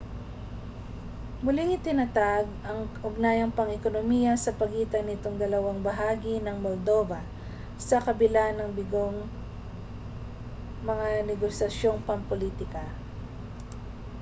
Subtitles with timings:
[1.45, 7.21] muling itinatag ang ugnayang pang-ekonomiya sa pagitan nitong dalawang bahagi ng moldova
[7.87, 9.17] sa kabila ng bigong
[10.89, 12.81] mga negosasyong pampulitika